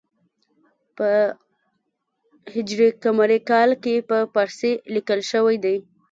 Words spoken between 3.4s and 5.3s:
کال کې په پارسي لیکل